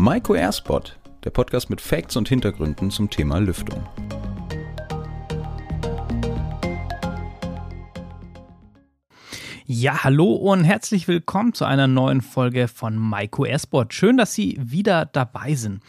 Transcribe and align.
Maiko 0.00 0.36
Airspot, 0.36 0.96
der 1.24 1.30
Podcast 1.30 1.70
mit 1.70 1.80
Facts 1.80 2.14
und 2.14 2.28
Hintergründen 2.28 2.92
zum 2.92 3.10
Thema 3.10 3.38
Lüftung. 3.38 3.84
Ja, 9.66 10.04
hallo 10.04 10.34
und 10.34 10.62
herzlich 10.62 11.08
willkommen 11.08 11.52
zu 11.52 11.64
einer 11.64 11.88
neuen 11.88 12.20
Folge 12.20 12.68
von 12.68 12.96
Maiko 12.96 13.44
Airsport. 13.44 13.92
Schön, 13.92 14.16
dass 14.16 14.34
Sie 14.34 14.56
wieder 14.62 15.04
dabei 15.04 15.56
sind. 15.56 15.82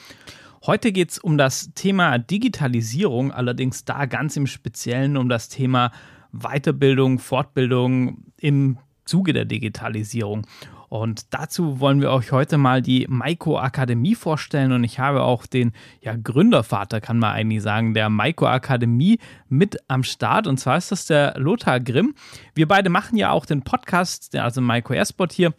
Heute 0.65 0.91
geht 0.91 1.11
es 1.11 1.19
um 1.19 1.37
das 1.37 1.71
Thema 1.75 2.17
Digitalisierung, 2.17 3.31
allerdings 3.31 3.85
da 3.85 4.07
ganz 4.07 4.35
im 4.37 4.47
Speziellen 4.47 5.17
um 5.17 5.29
das 5.29 5.49
Thema 5.49 5.91
Weiterbildung, 6.31 7.19
Fortbildung 7.19 8.23
im 8.37 8.79
Zuge 9.05 9.33
der 9.33 9.45
Digitalisierung. 9.45 10.47
Und 10.89 11.33
dazu 11.33 11.79
wollen 11.79 12.01
wir 12.01 12.11
euch 12.11 12.31
heute 12.31 12.57
mal 12.57 12.81
die 12.81 13.05
Maiko 13.07 13.59
Akademie 13.59 14.15
vorstellen. 14.15 14.71
Und 14.71 14.83
ich 14.83 14.99
habe 14.99 15.21
auch 15.21 15.45
den 15.45 15.71
ja, 16.01 16.15
Gründervater, 16.15 16.99
kann 16.99 17.19
man 17.19 17.33
eigentlich 17.33 17.61
sagen, 17.61 17.93
der 17.93 18.09
Maiko 18.09 18.47
Akademie 18.47 19.19
mit 19.47 19.77
am 19.87 20.03
Start. 20.03 20.47
Und 20.47 20.59
zwar 20.59 20.77
ist 20.77 20.91
das 20.91 21.05
der 21.05 21.35
Lothar 21.37 21.79
Grimm. 21.79 22.15
Wir 22.55 22.67
beide 22.67 22.89
machen 22.89 23.17
ja 23.17 23.31
auch 23.31 23.45
den 23.45 23.61
Podcast, 23.61 24.35
also 24.35 24.61
Maiko 24.61 24.93
Airsport 24.93 25.31
hier. 25.31 25.53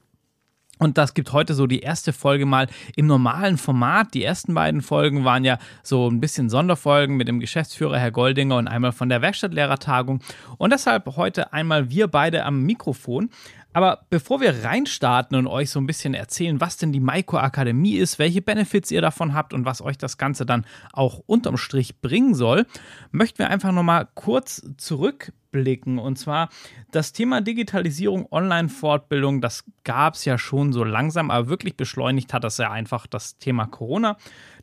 Und 0.80 0.97
das 0.97 1.12
gibt 1.12 1.33
heute 1.35 1.52
so 1.52 1.66
die 1.66 1.80
erste 1.80 2.15
Folge 2.15 2.47
mal 2.47 2.66
im 2.97 3.07
normalen 3.07 3.59
Format. 3.59 4.15
Die 4.15 4.24
ersten 4.24 4.55
beiden 4.55 4.80
Folgen 4.80 5.27
waren 5.27 5.45
ja 5.45 5.59
so 5.83 6.09
ein 6.09 6.21
bisschen 6.21 6.49
Sonderfolgen 6.49 7.19
mit 7.19 7.29
dem 7.29 7.38
Geschäftsführer 7.38 7.99
Herr 7.99 8.10
Goldinger 8.10 8.57
und 8.57 8.66
einmal 8.66 8.93
von 8.93 9.10
der 9.10 9.21
Werkstattlehrertagung. 9.21 10.21
Und 10.57 10.73
deshalb 10.73 11.05
heute 11.16 11.52
einmal 11.52 11.91
wir 11.91 12.09
beide 12.09 12.47
am 12.47 12.62
Mikrofon. 12.62 13.29
Aber 13.73 14.06
bevor 14.10 14.41
wir 14.41 14.65
reinstarten 14.65 15.37
und 15.37 15.47
euch 15.47 15.70
so 15.70 15.80
ein 15.80 15.87
bisschen 15.87 16.15
erzählen, 16.15 16.60
was 16.60 16.77
denn 16.77 16.92
die 16.92 17.01
Maiko 17.01 17.38
Akademie 17.38 17.96
ist, 17.96 18.19
welche 18.19 18.43
Benefits 18.43 18.91
ihr 18.91 19.01
davon 19.01 19.33
habt 19.33 19.55
und 19.55 19.65
was 19.65 19.80
euch 19.80 19.96
das 19.96 20.18
Ganze 20.18 20.45
dann 20.45 20.66
auch 20.93 21.23
unterm 21.27 21.57
Strich 21.57 22.01
bringen 22.01 22.35
soll, 22.35 22.66
möchten 23.12 23.38
wir 23.38 23.51
einfach 23.51 23.73
nochmal 23.73 24.09
kurz 24.15 24.62
zurückblicken. 24.77 25.99
Und 25.99 26.18
zwar 26.18 26.49
das 26.90 27.12
Thema 27.12 27.40
Digitalisierung, 27.40 28.27
Online-Fortbildung, 28.30 29.40
das 29.40 29.65
gab 29.84 30.15
es 30.15 30.24
ja 30.24 30.37
schon 30.37 30.73
so 30.73 30.82
langsam, 30.82 31.30
aber 31.30 31.49
wirklich 31.49 31.77
beschleunigt 31.77 32.34
hat 32.34 32.43
das 32.43 32.59
ja 32.59 32.73
einfach 32.73 33.07
das 33.07 33.38
Thema 33.38 33.66
Corona. 33.66 34.16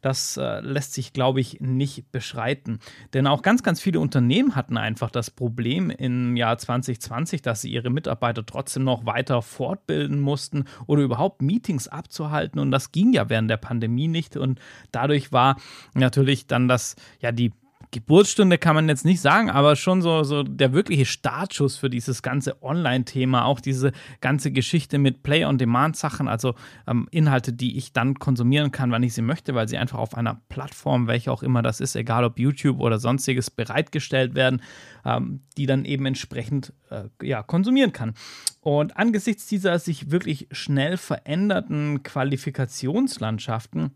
Das 0.08 0.38
äh, 0.38 0.62
lässt 0.62 0.94
sich, 0.94 1.12
glaube 1.12 1.42
ich, 1.42 1.60
nicht 1.60 2.14
beschreiten. 2.14 2.80
Denn 3.14 3.28
auch 3.28 3.42
ganz, 3.42 3.62
ganz 3.62 3.82
viele 3.82 4.00
Unternehmen 4.00 4.56
hatten 4.56 4.78
einfach 4.78 5.12
das 5.12 5.30
Problem 5.30 5.90
im 5.90 6.38
Jahr 6.38 6.58
2020, 6.58 7.42
dass 7.42 7.60
sie 7.60 7.74
ihre 7.74 7.90
Mitarbeiter 7.90 8.46
trotzdem 8.46 8.86
noch 8.86 9.06
weiter 9.06 9.42
fortbilden 9.42 10.22
mussten 10.22 10.64
oder 10.86 11.02
überhaupt 11.02 11.42
Meetings 11.42 11.90
abzuhalten. 11.90 12.58
Und 12.58 12.72
das 12.72 12.94
ging 12.94 13.12
ja 13.12 13.28
während 13.28 13.50
der 13.50 13.58
Pandemie 13.58 14.08
nicht. 14.08 14.38
Und 14.38 14.62
dadurch 14.94 15.34
war 15.34 15.58
natürlich 15.94 16.48
dann 16.48 16.70
das, 16.70 16.96
ja, 17.20 17.34
die 17.34 17.52
Geburtsstunde 17.92 18.58
kann 18.58 18.76
man 18.76 18.90
jetzt 18.90 19.06
nicht 19.06 19.22
sagen, 19.22 19.50
aber 19.50 19.76
schon 19.76 20.02
so, 20.02 20.24
so 20.24 20.44
der 20.44 20.74
wirkliche 20.74 21.06
Startschuss 21.06 21.78
für 21.78 21.90
dieses 21.90 22.22
ganze 22.22 22.62
Online-Thema, 22.62 23.46
auch 23.46 23.60
diese 23.60 23.92
ganze 24.20 24.52
Geschichte 24.52 24.98
mit 24.98 25.24
Play-on-Demand-Sachen, 25.24 26.28
also 26.28 26.56
ähm, 26.86 27.08
Inhalte, 27.12 27.54
die 27.54 27.78
ich 27.78 27.94
dann 27.94 28.16
konsumieren 28.16 28.72
kann, 28.72 28.92
wann 28.92 29.04
ich 29.04 29.14
sie 29.14 29.22
möchte, 29.22 29.56
weil 29.56 29.68
sie 29.68 29.78
einfach 29.78 30.00
auf 30.00 30.16
einer 30.16 30.42
Plattform, 30.50 31.08
welche 31.08 31.32
auch 31.32 31.44
immer 31.44 31.62
das 31.62 31.80
ist, 31.80 31.96
egal 31.96 32.26
ob 32.26 32.40
YouTube 32.40 32.80
oder 32.80 33.00
sonstiges, 33.00 33.50
bereitgestellt 33.50 34.36
werden, 34.36 34.62
ähm, 35.06 35.42
die 35.58 35.66
dann 35.66 35.86
eben 35.86 36.06
entsprechend 36.06 36.74
äh, 36.90 37.04
ja, 37.26 37.42
konsumieren 37.42 37.94
kann. 37.94 38.14
Und 38.60 38.98
angesichts 38.98 39.48
dieser 39.48 39.80
sich 39.80 40.12
wirklich 40.12 40.48
schnell 40.52 40.98
veränderten 40.98 42.04
Qualifikationslandschaften, 42.04 43.92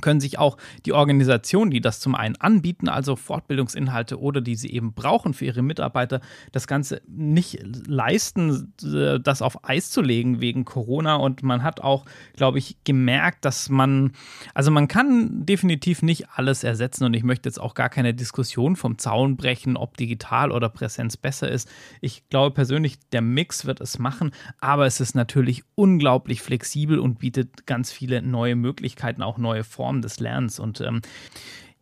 können 0.00 0.20
sich 0.20 0.38
auch 0.38 0.56
die 0.86 0.92
Organisationen, 0.92 1.70
die 1.70 1.80
das 1.80 1.98
zum 1.98 2.14
einen 2.14 2.36
anbieten, 2.36 2.88
also 2.88 3.16
Fortbildungsinhalte 3.16 4.20
oder 4.20 4.40
die 4.40 4.54
sie 4.54 4.70
eben 4.70 4.92
brauchen 4.92 5.34
für 5.34 5.46
ihre 5.46 5.62
Mitarbeiter, 5.62 6.20
das 6.52 6.68
Ganze 6.68 7.02
nicht 7.08 7.58
leisten, 7.86 8.72
äh, 8.82 9.18
das 9.18 9.42
auf 9.42 9.68
Eis 9.68 9.90
zu 9.90 10.00
legen 10.00 10.40
wegen 10.40 10.64
Corona. 10.64 11.16
Und 11.16 11.42
man 11.42 11.64
hat 11.64 11.80
auch, 11.80 12.04
glaube 12.36 12.58
ich, 12.58 12.76
gemerkt, 12.84 13.44
dass 13.44 13.70
man, 13.70 14.12
also 14.54 14.70
man 14.70 14.86
kann 14.86 15.44
definitiv 15.44 16.02
nicht 16.02 16.28
alles 16.30 16.62
ersetzen 16.62 17.04
und 17.04 17.14
ich 17.14 17.24
möchte 17.24 17.48
jetzt 17.48 17.60
auch 17.60 17.74
gar 17.74 17.88
keine 17.88 18.14
Diskussion 18.14 18.76
vom 18.76 18.98
Zaun 18.98 19.36
brechen, 19.36 19.76
ob 19.76 19.96
digital 19.96 20.52
oder 20.52 20.68
Präsenz 20.68 21.16
besser 21.16 21.50
ist. 21.50 21.68
Ich 22.00 22.28
glaube 22.28 22.54
persönlich, 22.54 22.98
der 23.10 23.22
Mix 23.22 23.66
wird 23.66 23.80
es 23.80 23.98
machen, 23.98 24.30
aber 24.60 24.86
es 24.86 25.00
ist 25.00 25.16
natürlich 25.16 25.64
unglaublich 25.74 26.40
flexibel 26.40 27.00
und 27.00 27.18
bietet 27.18 27.66
ganz 27.66 27.90
viele 27.90 28.22
neue 28.22 28.54
Möglichkeiten, 28.54 29.22
auch 29.22 29.38
neue 29.38 29.64
Formen 29.64 29.87
Form 29.88 30.02
des 30.02 30.20
Lernens. 30.20 30.60
Und 30.60 30.82
ähm, 30.82 31.00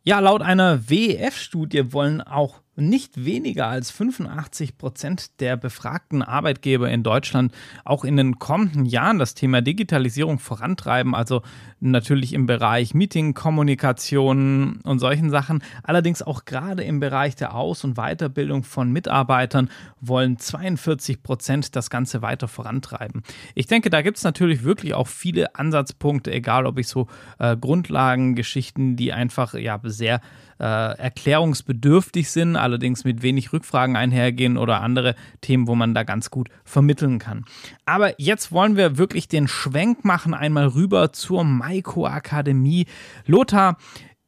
ja, 0.04 0.20
laut 0.20 0.40
einer 0.40 0.88
WEF-Studie 0.88 1.92
wollen 1.92 2.20
auch 2.20 2.60
nicht 2.76 3.24
weniger 3.24 3.68
als 3.68 3.90
85 3.90 4.78
Prozent 4.78 5.40
der 5.40 5.56
befragten 5.56 6.22
Arbeitgeber 6.22 6.90
in 6.90 7.02
Deutschland 7.02 7.52
auch 7.84 8.04
in 8.04 8.16
den 8.16 8.38
kommenden 8.38 8.84
Jahren 8.84 9.18
das 9.18 9.34
Thema 9.34 9.62
Digitalisierung 9.62 10.38
vorantreiben. 10.38 11.14
Also 11.14 11.42
natürlich 11.80 12.32
im 12.32 12.46
Bereich 12.46 12.94
Meeting, 12.94 13.34
Kommunikation 13.34 14.80
und 14.82 14.98
solchen 14.98 15.30
Sachen. 15.30 15.62
Allerdings 15.82 16.22
auch 16.22 16.44
gerade 16.44 16.84
im 16.84 17.00
Bereich 17.00 17.34
der 17.34 17.54
Aus- 17.54 17.84
und 17.84 17.94
Weiterbildung 17.96 18.62
von 18.62 18.92
Mitarbeitern 18.92 19.70
wollen 20.00 20.38
42 20.38 21.22
Prozent 21.22 21.76
das 21.76 21.90
Ganze 21.90 22.22
weiter 22.22 22.48
vorantreiben. 22.48 23.22
Ich 23.54 23.66
denke, 23.66 23.90
da 23.90 24.02
gibt 24.02 24.18
es 24.18 24.24
natürlich 24.24 24.64
wirklich 24.64 24.94
auch 24.94 25.08
viele 25.08 25.54
Ansatzpunkte, 25.54 26.30
egal 26.30 26.66
ob 26.66 26.78
ich 26.78 26.88
so 26.88 27.08
äh, 27.38 27.56
Grundlagengeschichten, 27.56 28.96
die 28.96 29.12
einfach 29.12 29.54
ja 29.54 29.80
sehr 29.84 30.20
äh, 30.58 30.64
erklärungsbedürftig 30.64 32.30
sind, 32.30 32.56
allerdings 32.56 33.04
mit 33.04 33.22
wenig 33.22 33.52
Rückfragen 33.52 33.96
einhergehen 33.96 34.56
oder 34.56 34.80
andere 34.80 35.14
Themen, 35.40 35.66
wo 35.66 35.74
man 35.74 35.94
da 35.94 36.02
ganz 36.02 36.30
gut 36.30 36.48
vermitteln 36.64 37.18
kann. 37.18 37.44
Aber 37.84 38.20
jetzt 38.20 38.52
wollen 38.52 38.76
wir 38.76 38.98
wirklich 38.98 39.28
den 39.28 39.48
Schwenk 39.48 40.04
machen, 40.04 40.34
einmal 40.34 40.68
rüber 40.68 41.12
zur 41.12 41.44
Maiko 41.44 42.06
Akademie. 42.06 42.86
Lothar, 43.26 43.76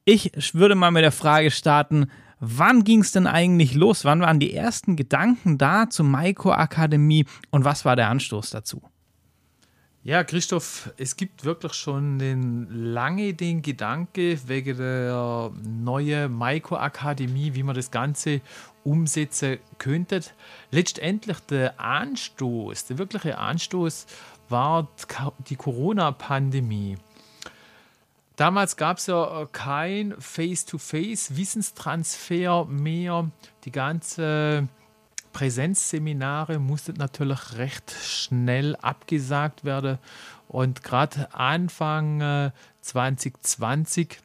ich 0.04 0.32
würde 0.54 0.74
mal 0.74 0.90
mit 0.90 1.04
der 1.04 1.12
Frage 1.12 1.50
starten, 1.50 2.06
Wann 2.40 2.84
ging 2.84 3.00
es 3.00 3.10
denn 3.10 3.26
eigentlich 3.26 3.74
los? 3.74 4.04
Wann 4.04 4.20
waren 4.20 4.38
die 4.38 4.54
ersten 4.54 4.94
Gedanken 4.94 5.58
da 5.58 5.90
zur 5.90 6.06
Maiko 6.06 6.52
Akademie 6.52 7.26
und 7.50 7.64
was 7.64 7.84
war 7.84 7.96
der 7.96 8.08
Anstoß 8.10 8.50
dazu? 8.50 8.82
Ja, 10.08 10.24
Christoph, 10.24 10.90
es 10.96 11.16
gibt 11.16 11.44
wirklich 11.44 11.74
schon 11.74 12.18
den, 12.18 12.66
lange 12.70 13.34
den 13.34 13.60
Gedanke 13.60 14.40
wegen 14.46 14.78
der 14.78 15.52
neuen 15.62 16.32
Maiko-Akademie, 16.32 17.52
wie 17.52 17.62
man 17.62 17.76
das 17.76 17.90
Ganze 17.90 18.40
umsetzen 18.84 19.58
könnte. 19.76 20.22
Letztendlich 20.70 21.40
der 21.40 21.78
Anstoß, 21.78 22.86
der 22.86 22.96
wirkliche 22.96 23.36
Anstoß 23.36 24.06
war 24.48 24.88
die 25.50 25.56
Corona-Pandemie. 25.56 26.96
Damals 28.36 28.78
gab 28.78 28.96
es 28.96 29.08
ja 29.08 29.46
kein 29.52 30.14
Face-to-Face-Wissenstransfer 30.18 32.64
mehr. 32.64 33.30
Die 33.66 33.72
ganze 33.72 34.68
Präsenzseminare 35.32 36.58
mussten 36.58 36.94
natürlich 36.94 37.56
recht 37.56 37.90
schnell 37.90 38.76
abgesagt 38.76 39.64
werden. 39.64 39.98
Und 40.48 40.82
gerade 40.82 41.32
Anfang 41.34 42.20
äh, 42.20 42.50
2020 42.80 44.20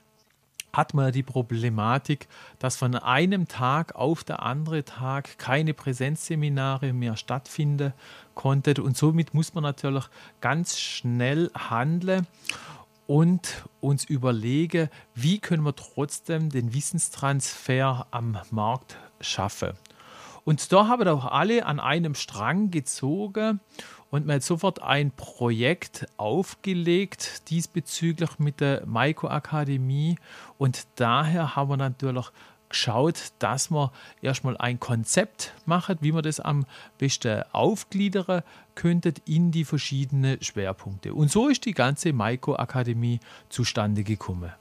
hat 0.73 0.95
man 0.95 1.11
die 1.11 1.23
Problematik, 1.23 2.27
dass 2.57 2.75
von 2.75 2.95
einem 2.95 3.47
Tag 3.47 3.93
auf 3.93 4.23
den 4.23 4.37
anderen 4.37 4.85
Tag 4.85 5.37
keine 5.37 5.73
Präsenzseminare 5.73 6.93
mehr 6.93 7.15
stattfinden 7.15 7.93
konnten. 8.33 8.81
Und 8.81 8.97
somit 8.97 9.33
muss 9.35 9.53
man 9.53 9.63
natürlich 9.63 10.05
ganz 10.41 10.79
schnell 10.79 11.51
handeln 11.53 12.25
und 13.05 13.65
uns 13.81 14.05
überlegen, 14.05 14.89
wie 15.13 15.39
können 15.39 15.63
wir 15.63 15.75
trotzdem 15.75 16.49
den 16.49 16.73
Wissenstransfer 16.73 18.07
am 18.09 18.39
Markt 18.49 18.97
schaffen. 19.21 19.73
Und 20.45 20.71
da 20.71 20.87
haben 20.87 21.07
auch 21.07 21.25
alle 21.25 21.65
an 21.65 21.79
einem 21.79 22.15
Strang 22.15 22.69
gezogen 22.69 23.59
und 24.13 24.27
man 24.27 24.35
hat 24.35 24.43
sofort 24.43 24.81
ein 24.83 25.09
Projekt 25.09 26.05
aufgelegt 26.17 27.49
diesbezüglich 27.49 28.37
mit 28.37 28.59
der 28.59 28.85
Maiko 28.85 29.27
Akademie. 29.27 30.17
Und 30.57 30.85
daher 30.97 31.55
haben 31.55 31.69
wir 31.71 31.77
natürlich 31.77 32.27
geschaut, 32.69 33.31
dass 33.39 33.71
wir 33.71 33.91
erstmal 34.21 34.57
ein 34.57 34.79
Konzept 34.79 35.53
machen, 35.65 35.97
wie 36.01 36.11
man 36.11 36.23
das 36.23 36.39
am 36.39 36.65
besten 36.97 37.43
aufgliedern 37.53 38.43
könnte 38.75 39.13
in 39.25 39.51
die 39.51 39.65
verschiedenen 39.65 40.41
Schwerpunkte. 40.43 41.13
Und 41.13 41.31
so 41.31 41.47
ist 41.47 41.65
die 41.65 41.73
ganze 41.73 42.13
Maiko 42.13 42.55
Akademie 42.55 43.19
zustande 43.49 44.03
gekommen. 44.03 44.51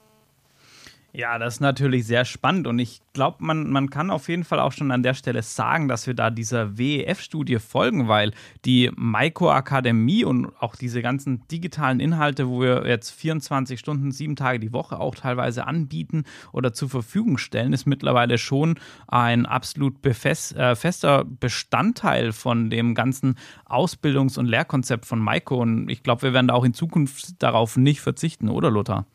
Ja, 1.15 1.37
das 1.37 1.55
ist 1.55 1.59
natürlich 1.59 2.07
sehr 2.07 2.25
spannend 2.25 2.65
und 2.65 2.79
ich 2.79 2.99
glaube, 3.13 3.37
man, 3.41 3.69
man 3.69 3.91
kann 3.91 4.09
auf 4.09 4.29
jeden 4.29 4.43
Fall 4.43 4.59
auch 4.59 4.71
schon 4.71 4.89
an 4.89 5.03
der 5.03 5.13
Stelle 5.13 5.43
sagen, 5.43 5.87
dass 5.87 6.07
wir 6.07 6.15
da 6.15 6.31
dieser 6.31 6.79
WEF-Studie 6.79 7.59
folgen, 7.59 8.07
weil 8.07 8.31
die 8.65 8.89
Maiko 8.95 9.51
Akademie 9.51 10.25
und 10.25 10.47
auch 10.59 10.75
diese 10.75 11.03
ganzen 11.03 11.47
digitalen 11.49 11.99
Inhalte, 11.99 12.49
wo 12.49 12.61
wir 12.61 12.87
jetzt 12.87 13.11
24 13.11 13.79
Stunden, 13.79 14.11
sieben 14.11 14.35
Tage 14.35 14.59
die 14.59 14.73
Woche 14.73 14.99
auch 14.99 15.13
teilweise 15.13 15.67
anbieten 15.67 16.23
oder 16.51 16.73
zur 16.73 16.89
Verfügung 16.89 17.37
stellen, 17.37 17.73
ist 17.73 17.85
mittlerweile 17.85 18.39
schon 18.39 18.79
ein 19.07 19.45
absolut 19.45 20.01
befest, 20.01 20.55
äh, 20.55 20.75
fester 20.75 21.25
Bestandteil 21.25 22.31
von 22.31 22.71
dem 22.71 22.95
ganzen 22.95 23.37
Ausbildungs- 23.67 24.39
und 24.39 24.47
Lehrkonzept 24.47 25.05
von 25.05 25.19
Maiko 25.19 25.61
und 25.61 25.89
ich 25.89 26.01
glaube, 26.01 26.23
wir 26.23 26.33
werden 26.33 26.47
da 26.47 26.55
auch 26.55 26.65
in 26.65 26.73
Zukunft 26.73 27.43
darauf 27.43 27.77
nicht 27.77 28.01
verzichten, 28.01 28.49
oder 28.49 28.71
Lothar? 28.71 29.05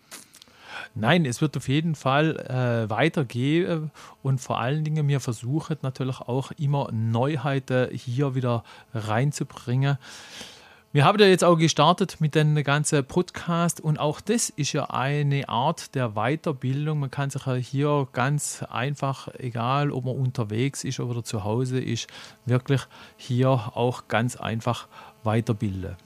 Nein, 0.94 1.24
es 1.24 1.40
wird 1.40 1.56
auf 1.56 1.68
jeden 1.68 1.94
Fall 1.94 2.36
äh, 2.36 2.90
weitergehen 2.90 3.90
und 4.22 4.40
vor 4.40 4.60
allen 4.60 4.84
Dingen 4.84 5.08
wir 5.08 5.20
versuchen 5.20 5.76
natürlich 5.82 6.20
auch 6.20 6.50
immer 6.52 6.88
Neuheiten 6.92 7.90
hier 7.92 8.34
wieder 8.34 8.64
reinzubringen. 8.94 9.98
Wir 10.90 11.04
haben 11.04 11.18
ja 11.18 11.26
jetzt 11.26 11.44
auch 11.44 11.56
gestartet 11.56 12.18
mit 12.18 12.34
dem 12.34 12.54
ganzen 12.64 13.04
Podcast 13.04 13.78
und 13.78 14.00
auch 14.00 14.22
das 14.22 14.48
ist 14.48 14.72
ja 14.72 14.88
eine 14.88 15.46
Art 15.46 15.94
der 15.94 16.12
Weiterbildung. 16.14 17.00
Man 17.00 17.10
kann 17.10 17.28
sich 17.28 17.44
ja 17.44 17.54
hier 17.56 18.08
ganz 18.14 18.64
einfach, 18.70 19.28
egal 19.38 19.90
ob 19.90 20.06
man 20.06 20.16
unterwegs 20.16 20.84
ist 20.84 20.98
oder 20.98 21.22
zu 21.22 21.44
Hause 21.44 21.78
ist, 21.78 22.06
wirklich 22.46 22.80
hier 23.18 23.50
auch 23.50 24.08
ganz 24.08 24.36
einfach 24.36 24.88
weiterbilden. 25.24 25.96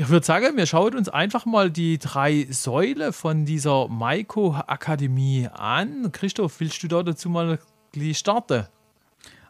Ich 0.00 0.10
würde 0.10 0.24
sagen, 0.24 0.56
wir 0.56 0.66
schauen 0.66 0.94
uns 0.94 1.08
einfach 1.08 1.44
mal 1.44 1.72
die 1.72 1.98
drei 1.98 2.46
Säulen 2.50 3.12
von 3.12 3.44
dieser 3.44 3.88
Maiko-Akademie 3.88 5.48
an. 5.52 6.12
Christoph, 6.12 6.60
willst 6.60 6.80
du 6.84 6.86
da 6.86 7.02
dazu 7.02 7.28
mal 7.28 7.58
starten? 8.12 8.68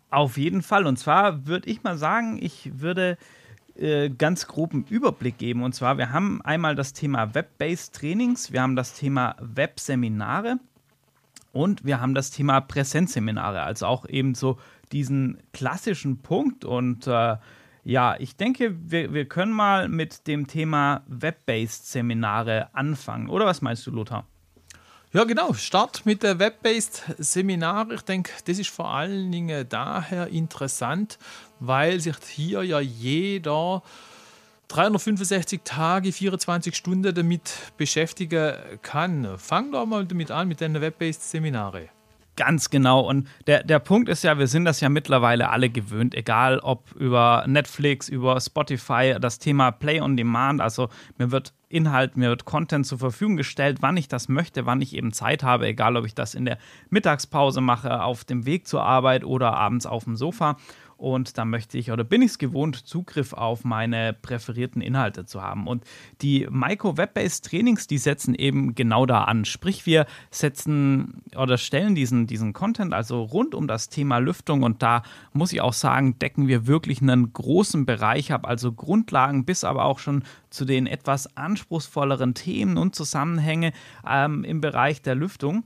Auf 0.08 0.38
jeden 0.38 0.62
Fall. 0.62 0.86
Und 0.86 0.98
zwar 0.98 1.46
würde 1.46 1.68
ich 1.68 1.82
mal 1.82 1.98
sagen, 1.98 2.38
ich 2.40 2.80
würde 2.80 3.18
äh, 3.76 4.08
ganz 4.08 4.46
groben 4.46 4.86
Überblick 4.88 5.36
geben. 5.36 5.62
Und 5.62 5.74
zwar, 5.74 5.98
wir 5.98 6.14
haben 6.14 6.40
einmal 6.40 6.74
das 6.74 6.94
Thema 6.94 7.34
Web-Based 7.34 7.94
Trainings, 7.94 8.50
wir 8.50 8.62
haben 8.62 8.74
das 8.74 8.94
Thema 8.94 9.36
Web-Seminare 9.40 10.60
und 11.52 11.84
wir 11.84 12.00
haben 12.00 12.14
das 12.14 12.30
Thema 12.30 12.62
Präsenzseminare. 12.62 13.64
Also 13.64 13.84
auch 13.84 14.08
eben 14.08 14.34
so 14.34 14.58
diesen 14.92 15.42
klassischen 15.52 16.22
Punkt. 16.22 16.64
Und 16.64 17.06
äh, 17.06 17.36
ja, 17.84 18.16
ich 18.18 18.36
denke, 18.36 18.74
wir, 18.78 19.12
wir 19.12 19.26
können 19.26 19.52
mal 19.52 19.88
mit 19.88 20.26
dem 20.26 20.46
Thema 20.46 21.02
Web-Based 21.06 21.86
Seminare 21.86 22.68
anfangen. 22.74 23.28
Oder 23.28 23.46
was 23.46 23.62
meinst 23.62 23.86
du, 23.86 23.90
Lothar? 23.90 24.26
Ja, 25.12 25.24
genau. 25.24 25.54
Start 25.54 26.04
mit 26.04 26.22
der 26.22 26.38
Web-Based 26.38 27.14
Seminare. 27.16 27.94
Ich 27.94 28.02
denke, 28.02 28.30
das 28.44 28.58
ist 28.58 28.68
vor 28.68 28.90
allen 28.90 29.32
Dingen 29.32 29.66
daher 29.68 30.28
interessant, 30.28 31.18
weil 31.60 31.98
sich 31.98 32.16
hier 32.26 32.62
ja 32.62 32.78
jeder 32.78 33.82
365 34.68 35.62
Tage, 35.64 36.12
24 36.12 36.76
Stunden 36.76 37.14
damit 37.14 37.50
beschäftigen 37.78 38.54
kann. 38.82 39.38
Fang 39.38 39.72
doch 39.72 39.86
mal 39.86 40.04
damit 40.04 40.30
an, 40.30 40.48
mit 40.48 40.60
den 40.60 40.78
Web-Based 40.78 41.22
Seminare. 41.22 41.88
Ganz 42.38 42.70
genau. 42.70 43.00
Und 43.00 43.26
der, 43.48 43.64
der 43.64 43.80
Punkt 43.80 44.08
ist 44.08 44.22
ja, 44.22 44.38
wir 44.38 44.46
sind 44.46 44.64
das 44.64 44.80
ja 44.80 44.88
mittlerweile 44.88 45.50
alle 45.50 45.70
gewöhnt, 45.70 46.14
egal 46.14 46.60
ob 46.60 46.92
über 46.92 47.44
Netflix, 47.48 48.08
über 48.08 48.40
Spotify, 48.40 49.16
das 49.20 49.40
Thema 49.40 49.72
Play 49.72 50.00
on 50.00 50.16
Demand. 50.16 50.60
Also 50.60 50.88
mir 51.16 51.32
wird 51.32 51.52
Inhalt, 51.68 52.16
mir 52.16 52.28
wird 52.28 52.44
Content 52.44 52.86
zur 52.86 53.00
Verfügung 53.00 53.36
gestellt, 53.36 53.78
wann 53.80 53.96
ich 53.96 54.06
das 54.06 54.28
möchte, 54.28 54.66
wann 54.66 54.80
ich 54.80 54.94
eben 54.94 55.12
Zeit 55.12 55.42
habe, 55.42 55.66
egal 55.66 55.96
ob 55.96 56.06
ich 56.06 56.14
das 56.14 56.36
in 56.36 56.44
der 56.44 56.58
Mittagspause 56.90 57.60
mache, 57.60 58.04
auf 58.04 58.24
dem 58.24 58.46
Weg 58.46 58.68
zur 58.68 58.84
Arbeit 58.84 59.24
oder 59.24 59.54
abends 59.54 59.84
auf 59.84 60.04
dem 60.04 60.14
Sofa 60.14 60.56
und 60.98 61.38
da 61.38 61.44
möchte 61.44 61.78
ich 61.78 61.92
oder 61.92 62.04
bin 62.04 62.22
ich 62.22 62.32
es 62.32 62.38
gewohnt, 62.38 62.76
Zugriff 62.76 63.32
auf 63.32 63.64
meine 63.64 64.12
präferierten 64.12 64.82
Inhalte 64.82 65.24
zu 65.24 65.40
haben. 65.42 65.66
Und 65.68 65.84
die 66.20 66.48
Micro 66.50 66.96
Web-Based 66.96 67.44
Trainings, 67.46 67.86
die 67.86 67.98
setzen 67.98 68.34
eben 68.34 68.74
genau 68.74 69.06
da 69.06 69.24
an. 69.24 69.44
Sprich, 69.44 69.86
wir 69.86 70.06
setzen 70.30 71.22
oder 71.36 71.56
stellen 71.56 71.94
diesen, 71.94 72.26
diesen 72.26 72.52
Content 72.52 72.92
also 72.92 73.22
rund 73.22 73.54
um 73.54 73.68
das 73.68 73.88
Thema 73.88 74.18
Lüftung 74.18 74.64
und 74.64 74.82
da 74.82 75.02
muss 75.32 75.52
ich 75.52 75.60
auch 75.60 75.72
sagen, 75.72 76.18
decken 76.18 76.48
wir 76.48 76.66
wirklich 76.66 77.00
einen 77.00 77.32
großen 77.32 77.86
Bereich 77.86 78.32
ab, 78.32 78.46
also 78.46 78.72
Grundlagen 78.72 79.44
bis 79.44 79.62
aber 79.62 79.84
auch 79.84 80.00
schon 80.00 80.24
zu 80.50 80.64
den 80.64 80.88
etwas 80.88 81.36
anspruchsvolleren 81.36 82.34
Themen 82.34 82.76
und 82.76 82.96
Zusammenhänge 82.96 83.72
ähm, 84.06 84.42
im 84.42 84.60
Bereich 84.60 85.00
der 85.00 85.14
Lüftung 85.14 85.62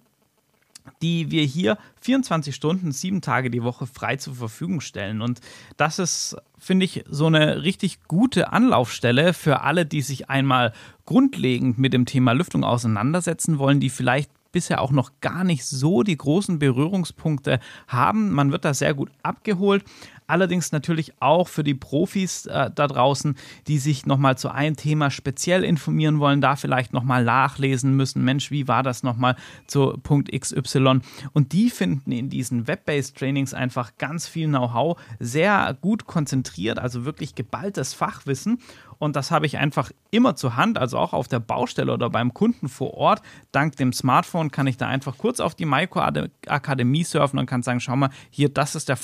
die 1.00 1.30
wir 1.30 1.44
hier 1.44 1.78
24 2.00 2.54
Stunden, 2.54 2.92
sieben 2.92 3.20
Tage 3.20 3.50
die 3.50 3.62
Woche 3.62 3.86
frei 3.86 4.16
zur 4.16 4.34
Verfügung 4.34 4.80
stellen. 4.80 5.20
Und 5.20 5.40
das 5.76 5.98
ist, 5.98 6.36
finde 6.58 6.84
ich, 6.84 7.04
so 7.08 7.26
eine 7.26 7.62
richtig 7.62 8.04
gute 8.08 8.52
Anlaufstelle 8.52 9.32
für 9.32 9.62
alle, 9.62 9.86
die 9.86 10.02
sich 10.02 10.30
einmal 10.30 10.72
grundlegend 11.06 11.78
mit 11.78 11.92
dem 11.92 12.06
Thema 12.06 12.32
Lüftung 12.32 12.64
auseinandersetzen 12.64 13.58
wollen, 13.58 13.80
die 13.80 13.90
vielleicht 13.90 14.30
bisher 14.52 14.82
auch 14.82 14.92
noch 14.92 15.12
gar 15.20 15.44
nicht 15.44 15.64
so 15.64 16.02
die 16.02 16.16
großen 16.16 16.58
Berührungspunkte 16.58 17.58
haben. 17.88 18.30
Man 18.32 18.52
wird 18.52 18.64
da 18.64 18.74
sehr 18.74 18.94
gut 18.94 19.10
abgeholt, 19.22 19.82
Allerdings 20.26 20.72
natürlich 20.72 21.20
auch 21.20 21.48
für 21.48 21.64
die 21.64 21.74
Profis 21.74 22.46
äh, 22.46 22.70
da 22.74 22.86
draußen, 22.86 23.36
die 23.66 23.78
sich 23.78 24.06
nochmal 24.06 24.38
zu 24.38 24.50
einem 24.50 24.76
Thema 24.76 25.10
speziell 25.10 25.64
informieren 25.64 26.20
wollen, 26.20 26.40
da 26.40 26.56
vielleicht 26.56 26.92
nochmal 26.92 27.24
nachlesen 27.24 27.96
müssen. 27.96 28.24
Mensch, 28.24 28.50
wie 28.50 28.68
war 28.68 28.82
das 28.82 29.02
nochmal 29.02 29.36
zu 29.66 29.98
Punkt 30.02 30.30
XY? 30.32 31.00
Und 31.32 31.52
die 31.52 31.70
finden 31.70 32.12
in 32.12 32.30
diesen 32.30 32.66
Web-Based 32.66 33.16
Trainings 33.16 33.54
einfach 33.54 33.96
ganz 33.98 34.26
viel 34.26 34.48
Know-how, 34.48 35.00
sehr 35.18 35.76
gut 35.80 36.06
konzentriert, 36.06 36.78
also 36.78 37.04
wirklich 37.04 37.34
geballtes 37.34 37.94
Fachwissen. 37.94 38.58
Und 39.02 39.16
das 39.16 39.32
habe 39.32 39.46
ich 39.46 39.58
einfach 39.58 39.90
immer 40.12 40.36
zur 40.36 40.54
Hand, 40.54 40.78
also 40.78 40.96
auch 40.96 41.12
auf 41.12 41.26
der 41.26 41.40
Baustelle 41.40 41.92
oder 41.92 42.08
beim 42.08 42.32
Kunden 42.34 42.68
vor 42.68 42.94
Ort. 42.94 43.20
Dank 43.50 43.74
dem 43.74 43.92
Smartphone 43.92 44.52
kann 44.52 44.68
ich 44.68 44.76
da 44.76 44.86
einfach 44.86 45.18
kurz 45.18 45.40
auf 45.40 45.56
die 45.56 45.64
Micro-Akademie 45.64 47.02
surfen 47.02 47.40
und 47.40 47.46
kann 47.46 47.64
sagen, 47.64 47.80
schau 47.80 47.96
mal, 47.96 48.10
hier, 48.30 48.48
das 48.48 48.76
ist 48.76 48.88
der 48.88 48.96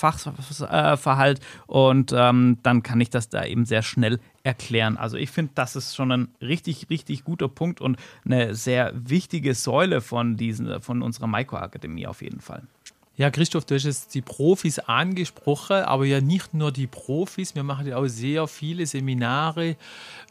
Fachverhalt 1.09 1.39
und 1.67 2.13
ähm, 2.15 2.57
dann 2.63 2.83
kann 2.83 3.01
ich 3.01 3.09
das 3.09 3.29
da 3.29 3.43
eben 3.43 3.65
sehr 3.65 3.81
schnell 3.81 4.19
erklären. 4.43 4.97
Also 4.97 5.17
ich 5.17 5.31
finde, 5.31 5.51
das 5.55 5.75
ist 5.75 5.95
schon 5.95 6.11
ein 6.11 6.27
richtig, 6.41 6.87
richtig 6.89 7.23
guter 7.23 7.49
Punkt 7.49 7.81
und 7.81 7.97
eine 8.25 8.55
sehr 8.55 8.93
wichtige 8.95 9.53
Säule 9.55 10.01
von, 10.01 10.37
diesen, 10.37 10.81
von 10.81 11.01
unserer 11.01 11.27
Micro-Akademie 11.27 12.07
auf 12.07 12.21
jeden 12.21 12.39
Fall. 12.39 12.63
Ja, 13.19 13.29
Christoph, 13.31 13.65
du 13.65 13.75
hast 13.75 13.83
jetzt 13.83 14.15
die 14.15 14.21
Profis 14.21 14.79
angesprochen, 14.79 15.81
aber 15.81 16.05
ja 16.05 16.21
nicht 16.21 16.53
nur 16.53 16.71
die 16.71 16.87
Profis. 16.87 17.53
Wir 17.53 17.63
machen 17.63 17.85
ja 17.85 17.97
auch 17.97 18.07
sehr 18.07 18.47
viele 18.47 18.85
Seminare 18.85 19.75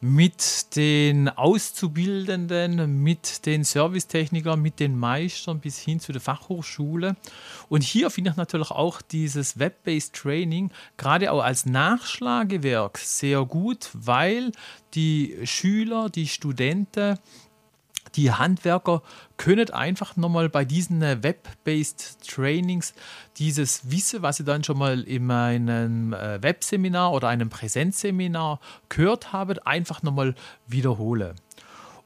mit 0.01 0.75
den 0.75 1.29
Auszubildenden, 1.29 3.03
mit 3.03 3.45
den 3.45 3.65
Servicetechnikern, 3.65 4.63
mit 4.63 4.81
den 4.81 4.99
Meistern 4.99 5.61
bis 5.61 5.79
hin 5.79 6.01
zu 6.01 6.13
der 6.13 6.23
Fachhochschule. 6.23 7.17
Und 7.69 7.83
hier 7.83 8.09
finde 8.09 8.31
ich 8.31 8.37
natürlich 8.37 8.71
auch 8.71 9.03
dieses 9.03 9.59
Web-Based 9.59 10.15
Training 10.15 10.71
gerade 10.97 11.31
auch 11.31 11.43
als 11.43 11.67
Nachschlagewerk 11.67 12.97
sehr 12.97 13.45
gut, 13.45 13.91
weil 13.93 14.51
die 14.95 15.37
Schüler, 15.45 16.09
die 16.09 16.27
Studenten, 16.27 17.19
die 18.17 18.33
Handwerker 18.33 19.03
können 19.37 19.71
einfach 19.71 20.17
nochmal 20.17 20.49
bei 20.49 20.65
diesen 20.65 21.03
äh, 21.03 21.23
Web-based 21.23 22.19
Trainings 22.29 22.95
dieses 23.37 23.91
Wissen, 23.91 24.23
was 24.23 24.37
sie 24.37 24.45
dann 24.45 24.65
schon 24.65 24.79
mal 24.79 25.01
in 25.01 25.31
einem 25.31 26.13
äh, 26.13 26.43
Webseminar 26.43 27.13
oder 27.13 27.29
einem 27.29 27.51
Präsenzseminar 27.51 28.61
gehört 28.89 29.33
haben, 29.33 29.59
einfach 29.61 30.03
nochmal 30.03 30.35
wiederholen. 30.67 31.35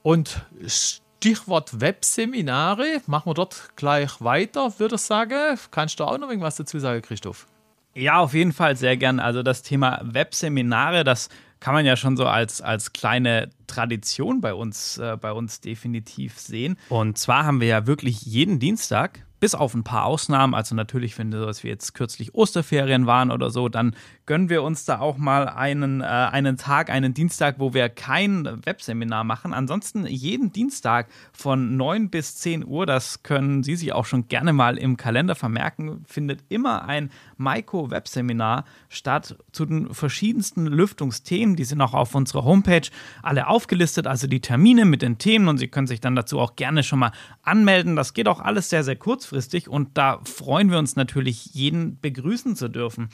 Und 0.03 0.45
Stichwort 0.67 1.81
Webseminare, 1.81 3.01
machen 3.07 3.31
wir 3.31 3.35
dort 3.35 3.71
gleich 3.77 4.21
weiter, 4.21 4.79
würde 4.79 4.97
ich 4.97 5.01
sagen. 5.03 5.59
Kannst 5.71 6.01
du 6.01 6.05
auch 6.05 6.19
noch 6.19 6.29
irgendwas 6.29 6.57
dazu 6.57 6.79
sagen, 6.81 7.01
Christoph? 7.03 7.47
Ja, 7.95 8.19
auf 8.19 8.35
jeden 8.35 8.53
Fall 8.53 8.75
sehr 8.77 8.97
gern. 8.97 9.21
Also 9.21 9.43
das 9.43 9.63
Thema 9.63 10.01
Webseminare, 10.03 11.05
das 11.05 11.29
kann 11.63 11.75
man 11.75 11.87
ja 11.87 11.95
schon 11.95 12.17
so 12.17 12.27
als, 12.27 12.61
als 12.61 12.93
kleine 12.93 13.49
Tradition 13.69 14.41
bei 14.41 14.53
uns, 14.53 14.99
äh, 14.99 15.17
bei 15.17 15.31
uns 15.31 15.61
definitiv 15.61 16.37
sehen. 16.41 16.77
Und 16.89 17.19
zwar 17.19 17.45
haben 17.45 17.61
wir 17.61 17.69
ja 17.69 17.87
wirklich 17.87 18.23
jeden 18.23 18.59
Dienstag 18.59 19.25
bis 19.39 19.55
auf 19.55 19.73
ein 19.73 19.85
paar 19.85 20.05
Ausnahmen, 20.05 20.55
also 20.55 20.75
natürlich, 20.75 21.17
wenn 21.19 21.31
sowas 21.31 21.63
wie 21.63 21.69
jetzt 21.69 21.95
kürzlich 21.95 22.35
Osterferien 22.35 23.07
waren 23.07 23.31
oder 23.31 23.51
so, 23.51 23.69
dann 23.69 23.95
gönnen 24.27 24.49
wir 24.49 24.63
uns 24.63 24.85
da 24.85 25.01
auch 25.01 25.17
mal 25.17 25.49
einen, 25.49 26.01
äh, 26.01 26.05
einen 26.05 26.57
Tag, 26.57 26.91
einen 26.91 27.15
Dienstag, 27.15 27.57
wo 27.59 27.75
wir 27.75 27.89
kein 27.89 28.49
Webseminar 28.65 29.25
machen. 29.25 29.53
Ansonsten 29.53 30.07
jeden 30.07 30.53
Dienstag 30.53 31.09
von 31.33 31.77
9 31.77 32.11
bis 32.11 32.37
10 32.37 32.65
Uhr, 32.65 32.87
das 32.87 33.23
können 33.23 33.63
Sie 33.63 33.77
sich 33.77 33.93
auch 33.93 34.07
schon 34.07 34.29
gerne 34.29 34.53
mal 34.53 34.79
im 34.79 34.97
Kalender 34.97 35.35
vermerken, 35.35 36.05
findet 36.07 36.45
immer 36.49 36.85
ein 36.85 37.11
Maiko 37.37 37.91
Webseminar 37.91 38.65
statt 38.89 39.37
zu 39.51 39.67
den 39.67 39.93
verschiedensten 39.93 40.67
Lüftungsthemen. 40.67 41.57
Die 41.57 41.65
sind 41.65 41.81
auch 41.81 41.95
auf 41.95 42.15
unserer 42.15 42.45
Homepage 42.45 42.89
alle 43.23 43.49
aufgelistet, 43.49 44.07
also 44.07 44.27
die 44.27 44.41
Termine 44.41 44.85
mit 44.85 45.03
den 45.03 45.19
Themen 45.19 45.49
und 45.49 45.59
Sie 45.59 45.69
können 45.69 45.87
sich 45.87 46.01
dann 46.01 46.15
dazu 46.15 46.39
auch 46.39 46.57
gerne 46.57 46.83
schon 46.83 47.01
mal 47.01 47.13
anmelden. 47.43 47.97
Das 47.97 48.15
geht 48.15 48.29
auch 48.29 48.41
alles 48.41 48.71
sehr, 48.71 48.85
sehr 48.85 48.97
kurzfristig 48.97 49.69
und 49.69 49.99
da 49.99 50.21
freuen 50.25 50.71
wir 50.71 50.79
uns 50.79 50.97
natürlich, 50.97 51.47
jeden 51.47 52.01
begrüßen 52.01 52.55
zu 52.55 52.69
dürfen. 52.69 53.09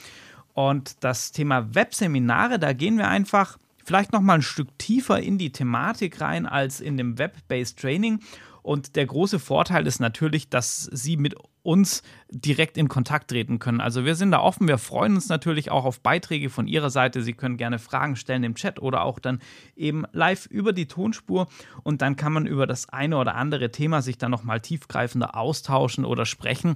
Und 0.58 1.04
das 1.04 1.30
Thema 1.30 1.72
Webseminare, 1.76 2.58
da 2.58 2.72
gehen 2.72 2.98
wir 2.98 3.06
einfach 3.06 3.58
vielleicht 3.84 4.12
noch 4.12 4.20
mal 4.20 4.34
ein 4.34 4.42
Stück 4.42 4.76
tiefer 4.76 5.20
in 5.20 5.38
die 5.38 5.52
Thematik 5.52 6.20
rein 6.20 6.46
als 6.46 6.80
in 6.80 6.96
dem 6.96 7.16
Web-based 7.16 7.78
Training. 7.78 8.18
Und 8.62 8.96
der 8.96 9.06
große 9.06 9.38
Vorteil 9.38 9.86
ist 9.86 10.00
natürlich, 10.00 10.48
dass 10.48 10.82
Sie 10.86 11.16
mit 11.16 11.36
uns 11.62 12.02
direkt 12.28 12.76
in 12.76 12.88
Kontakt 12.88 13.30
treten 13.30 13.60
können. 13.60 13.80
Also 13.80 14.04
wir 14.04 14.16
sind 14.16 14.32
da 14.32 14.40
offen, 14.40 14.66
wir 14.66 14.78
freuen 14.78 15.14
uns 15.14 15.28
natürlich 15.28 15.70
auch 15.70 15.84
auf 15.84 16.00
Beiträge 16.00 16.50
von 16.50 16.66
Ihrer 16.66 16.90
Seite. 16.90 17.22
Sie 17.22 17.34
können 17.34 17.56
gerne 17.56 17.78
Fragen 17.78 18.16
stellen 18.16 18.42
im 18.42 18.56
Chat 18.56 18.82
oder 18.82 19.04
auch 19.04 19.20
dann 19.20 19.38
eben 19.76 20.06
live 20.10 20.46
über 20.46 20.72
die 20.72 20.86
Tonspur 20.86 21.46
und 21.84 22.02
dann 22.02 22.16
kann 22.16 22.32
man 22.32 22.46
über 22.46 22.66
das 22.66 22.88
eine 22.88 23.16
oder 23.16 23.36
andere 23.36 23.70
Thema 23.70 24.02
sich 24.02 24.18
dann 24.18 24.32
nochmal 24.32 24.60
tiefgreifender 24.60 25.36
austauschen 25.36 26.04
oder 26.04 26.26
sprechen. 26.26 26.74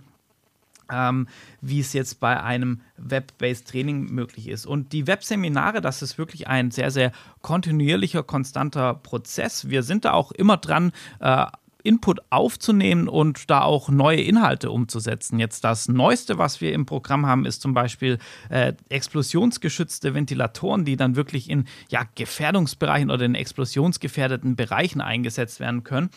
Ähm, 0.92 1.26
wie 1.60 1.80
es 1.80 1.92
jetzt 1.92 2.20
bei 2.20 2.40
einem 2.42 2.82
Web-based 2.96 3.68
Training 3.68 4.12
möglich 4.12 4.48
ist. 4.48 4.66
Und 4.66 4.92
die 4.92 5.06
Webseminare, 5.06 5.80
das 5.80 6.02
ist 6.02 6.18
wirklich 6.18 6.48
ein 6.48 6.70
sehr, 6.70 6.90
sehr 6.90 7.12
kontinuierlicher, 7.40 8.22
konstanter 8.22 8.94
Prozess. 8.94 9.70
Wir 9.70 9.82
sind 9.82 10.04
da 10.04 10.12
auch 10.12 10.32
immer 10.32 10.58
dran, 10.58 10.92
äh, 11.20 11.46
Input 11.82 12.20
aufzunehmen 12.30 13.08
und 13.08 13.50
da 13.50 13.62
auch 13.62 13.88
neue 13.88 14.20
Inhalte 14.20 14.70
umzusetzen. 14.70 15.38
Jetzt 15.38 15.64
das 15.64 15.88
Neueste, 15.88 16.38
was 16.38 16.60
wir 16.60 16.72
im 16.72 16.86
Programm 16.86 17.26
haben, 17.26 17.44
ist 17.44 17.60
zum 17.60 17.74
Beispiel 17.74 18.18
äh, 18.50 18.74
explosionsgeschützte 18.88 20.14
Ventilatoren, 20.14 20.84
die 20.84 20.96
dann 20.96 21.16
wirklich 21.16 21.50
in 21.50 21.64
ja, 21.90 22.02
Gefährdungsbereichen 22.14 23.10
oder 23.10 23.24
in 23.24 23.34
explosionsgefährdeten 23.34 24.56
Bereichen 24.56 25.00
eingesetzt 25.00 25.60
werden 25.60 25.84
können. 25.84 26.10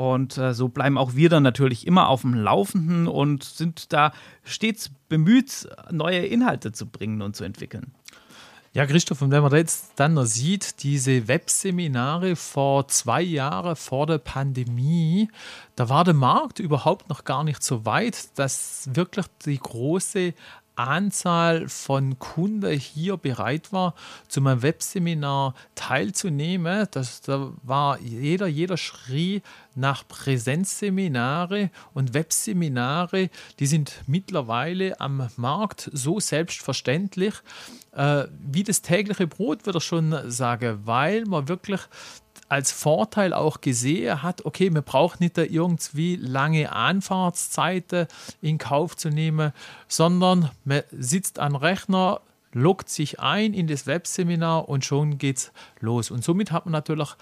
Und 0.00 0.38
äh, 0.38 0.54
so 0.54 0.68
bleiben 0.68 0.96
auch 0.96 1.14
wir 1.14 1.28
dann 1.28 1.42
natürlich 1.42 1.86
immer 1.86 2.08
auf 2.08 2.22
dem 2.22 2.32
Laufenden 2.32 3.06
und 3.06 3.44
sind 3.44 3.92
da 3.92 4.12
stets 4.44 4.90
bemüht, 5.10 5.68
neue 5.90 6.24
Inhalte 6.24 6.72
zu 6.72 6.86
bringen 6.86 7.20
und 7.20 7.36
zu 7.36 7.44
entwickeln. 7.44 7.92
Ja, 8.72 8.86
Christoph, 8.86 9.20
und 9.20 9.30
wenn 9.30 9.42
man 9.42 9.52
jetzt 9.52 9.92
dann 9.96 10.14
noch 10.14 10.24
sieht, 10.24 10.82
diese 10.82 11.28
Webseminare 11.28 12.34
vor 12.34 12.88
zwei 12.88 13.20
Jahren 13.20 13.76
vor 13.76 14.06
der 14.06 14.16
Pandemie, 14.16 15.28
da 15.76 15.90
war 15.90 16.04
der 16.04 16.14
Markt 16.14 16.60
überhaupt 16.60 17.10
noch 17.10 17.24
gar 17.24 17.44
nicht 17.44 17.62
so 17.62 17.84
weit, 17.84 18.38
dass 18.38 18.88
wirklich 18.94 19.26
die 19.44 19.58
große 19.58 20.32
Anzahl 20.88 21.68
von 21.68 22.18
Kunden 22.18 22.70
hier 22.72 23.16
bereit 23.16 23.72
war, 23.72 23.94
zu 24.28 24.40
meinem 24.40 24.62
Webseminar 24.62 25.54
teilzunehmen. 25.74 26.86
Das, 26.90 27.20
da 27.20 27.52
war 27.62 28.00
jeder, 28.00 28.46
jeder 28.46 28.76
schrie 28.76 29.42
nach 29.74 30.06
Präsenzseminare 30.06 31.70
und 31.94 32.14
Webseminare, 32.14 33.30
die 33.58 33.66
sind 33.66 34.02
mittlerweile 34.06 35.00
am 35.00 35.28
Markt 35.36 35.90
so 35.92 36.20
selbstverständlich 36.20 37.34
äh, 37.92 38.24
wie 38.38 38.62
das 38.62 38.82
tägliche 38.82 39.26
Brot, 39.26 39.66
würde 39.66 39.78
ich 39.78 39.84
schon 39.84 40.30
sagen, 40.30 40.80
weil 40.84 41.24
man 41.24 41.48
wirklich 41.48 41.80
als 42.50 42.72
Vorteil 42.72 43.32
auch 43.32 43.60
gesehen 43.60 44.22
hat, 44.22 44.44
okay, 44.44 44.70
man 44.70 44.82
braucht 44.82 45.20
nicht 45.20 45.38
da 45.38 45.42
irgendwie 45.42 46.16
lange 46.16 46.72
Anfahrtszeiten 46.72 48.08
in 48.42 48.58
Kauf 48.58 48.96
zu 48.96 49.08
nehmen, 49.08 49.52
sondern 49.86 50.50
man 50.64 50.82
sitzt 50.90 51.38
am 51.38 51.54
Rechner, 51.54 52.20
loggt 52.52 52.88
sich 52.88 53.20
ein 53.20 53.54
in 53.54 53.68
das 53.68 53.86
Webseminar 53.86 54.68
und 54.68 54.84
schon 54.84 55.18
geht's 55.18 55.52
los. 55.78 56.10
Und 56.10 56.24
somit 56.24 56.50
hat 56.50 56.66
man 56.66 56.72
natürlich 56.72 57.14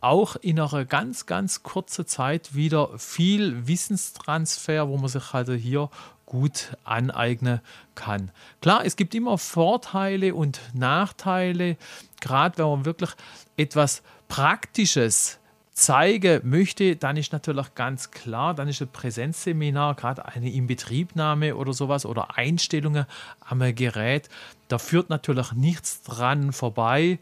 auch 0.00 0.36
in 0.36 0.58
einer 0.58 0.86
ganz, 0.86 1.26
ganz 1.26 1.62
kurzen 1.62 2.06
Zeit 2.06 2.54
wieder 2.54 2.98
viel 2.98 3.66
Wissenstransfer, 3.66 4.88
wo 4.88 4.96
man 4.96 5.08
sich 5.08 5.34
halt 5.34 5.50
hier 5.50 5.90
gut 6.30 6.76
aneignen 6.84 7.60
kann. 7.96 8.30
Klar, 8.62 8.84
es 8.84 8.94
gibt 8.94 9.16
immer 9.16 9.36
Vorteile 9.36 10.32
und 10.32 10.60
Nachteile, 10.74 11.76
gerade 12.20 12.58
wenn 12.58 12.66
man 12.66 12.84
wirklich 12.84 13.10
etwas 13.56 14.02
Praktisches 14.28 15.40
zeigen 15.72 16.40
möchte, 16.48 16.94
dann 16.94 17.16
ist 17.16 17.32
natürlich 17.32 17.74
ganz 17.74 18.12
klar, 18.12 18.54
dann 18.54 18.68
ist 18.68 18.80
ein 18.80 18.88
Präsenzseminar, 18.92 19.96
gerade 19.96 20.24
eine 20.24 20.52
Inbetriebnahme 20.52 21.56
oder 21.56 21.72
sowas 21.72 22.06
oder 22.06 22.36
Einstellungen 22.38 23.06
am 23.40 23.58
Gerät, 23.74 24.28
da 24.68 24.78
führt 24.78 25.10
natürlich 25.10 25.52
nichts 25.52 26.02
dran 26.02 26.52
vorbei 26.52 27.18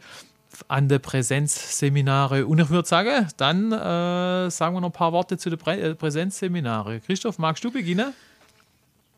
an 0.67 0.89
der 0.89 0.99
Präsenzseminare. 0.99 2.47
Und 2.47 2.59
ich 2.59 2.69
würde 2.69 2.89
sagen, 2.89 3.29
dann 3.39 3.73
äh, 3.73 4.51
sagen 4.51 4.77
wir 4.77 4.81
noch 4.81 4.91
ein 4.91 4.93
paar 4.93 5.13
Worte 5.13 5.39
zu 5.39 5.49
den 5.49 5.59
Prä 5.59 5.81
äh, 5.81 5.95
Präsenzseminare. 5.95 7.01
Christoph, 7.01 7.39
magst 7.39 7.65
du 7.65 7.71
beginnen? 7.71 8.13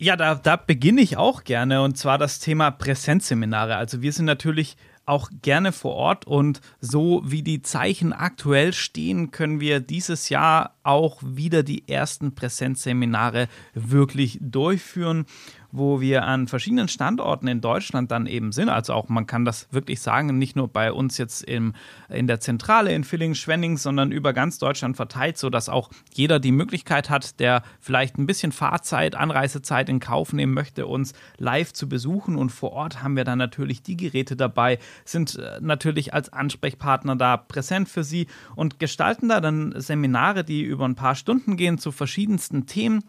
Ja, 0.03 0.15
da, 0.15 0.33
da 0.33 0.55
beginne 0.55 1.01
ich 1.01 1.17
auch 1.17 1.43
gerne 1.43 1.83
und 1.83 1.95
zwar 1.95 2.17
das 2.17 2.39
Thema 2.39 2.71
Präsenzseminare. 2.71 3.75
Also 3.75 4.01
wir 4.01 4.11
sind 4.11 4.25
natürlich 4.25 4.75
auch 5.05 5.29
gerne 5.43 5.71
vor 5.71 5.93
Ort 5.93 6.25
und 6.25 6.59
so 6.79 7.21
wie 7.23 7.43
die 7.43 7.61
Zeichen 7.61 8.11
aktuell 8.11 8.73
stehen, 8.73 9.29
können 9.29 9.59
wir 9.59 9.79
dieses 9.79 10.29
Jahr 10.29 10.73
auch 10.81 11.21
wieder 11.23 11.61
die 11.61 11.87
ersten 11.87 12.33
Präsenzseminare 12.33 13.47
wirklich 13.75 14.39
durchführen 14.41 15.27
wo 15.71 16.01
wir 16.01 16.23
an 16.23 16.47
verschiedenen 16.47 16.87
Standorten 16.87 17.47
in 17.47 17.61
Deutschland 17.61 18.11
dann 18.11 18.25
eben 18.25 18.51
sind. 18.51 18.69
Also 18.69 18.93
auch, 18.93 19.09
man 19.09 19.27
kann 19.27 19.45
das 19.45 19.67
wirklich 19.71 20.01
sagen, 20.01 20.37
nicht 20.37 20.55
nur 20.55 20.67
bei 20.67 20.91
uns 20.91 21.17
jetzt 21.17 21.43
im, 21.43 21.73
in 22.09 22.27
der 22.27 22.39
Zentrale 22.39 22.93
in 22.93 23.03
Villingen-Schwenning, 23.03 23.77
sondern 23.77 24.11
über 24.11 24.33
ganz 24.33 24.57
Deutschland 24.57 24.95
verteilt, 24.95 25.37
sodass 25.37 25.69
auch 25.69 25.89
jeder 26.13 26.39
die 26.39 26.51
Möglichkeit 26.51 27.09
hat, 27.09 27.39
der 27.39 27.63
vielleicht 27.79 28.17
ein 28.17 28.27
bisschen 28.27 28.51
Fahrzeit, 28.51 29.15
Anreisezeit 29.15 29.89
in 29.89 29.99
Kauf 29.99 30.33
nehmen 30.33 30.53
möchte, 30.53 30.87
uns 30.87 31.13
live 31.37 31.73
zu 31.73 31.87
besuchen. 31.87 32.35
Und 32.35 32.51
vor 32.51 32.73
Ort 32.73 33.01
haben 33.03 33.15
wir 33.15 33.23
dann 33.23 33.37
natürlich 33.37 33.81
die 33.81 33.97
Geräte 33.97 34.35
dabei, 34.35 34.79
sind 35.05 35.35
äh, 35.35 35.59
natürlich 35.61 36.13
als 36.13 36.31
Ansprechpartner 36.31 37.15
da 37.15 37.37
präsent 37.37 37.89
für 37.89 38.03
Sie 38.03 38.27
und 38.55 38.79
gestalten 38.79 39.29
da 39.29 39.41
dann 39.41 39.73
Seminare, 39.77 40.43
die 40.43 40.61
über 40.61 40.85
ein 40.85 40.95
paar 40.95 41.15
Stunden 41.15 41.55
gehen 41.57 41.77
zu 41.77 41.91
verschiedensten 41.91 42.65
Themen 42.65 43.03